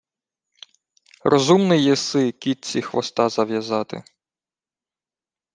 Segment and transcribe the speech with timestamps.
[1.23, 4.03] —Розумний єси кітці хвоста зав'язати.